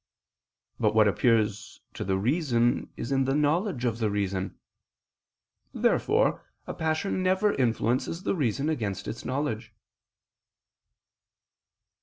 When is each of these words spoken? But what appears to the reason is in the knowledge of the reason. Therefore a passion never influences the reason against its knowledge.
But 0.79 0.95
what 0.95 1.07
appears 1.07 1.79
to 1.93 2.03
the 2.03 2.17
reason 2.17 2.91
is 2.97 3.11
in 3.11 3.25
the 3.25 3.35
knowledge 3.35 3.85
of 3.85 3.99
the 3.99 4.09
reason. 4.09 4.57
Therefore 5.75 6.43
a 6.65 6.73
passion 6.73 7.21
never 7.21 7.53
influences 7.53 8.23
the 8.23 8.33
reason 8.33 8.67
against 8.67 9.07
its 9.07 9.23
knowledge. 9.23 9.75